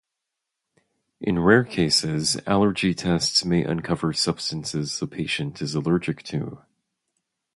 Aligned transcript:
In 1.19 1.37
rare 1.43 1.63
cases, 1.63 2.35
allergy 2.47 2.95
tests 2.95 3.45
may 3.45 3.63
uncover 3.63 4.13
substances 4.13 4.97
the 4.97 5.05
patient 5.05 5.61
is 5.61 5.75
allergic 5.75 6.23
to. 6.23 6.63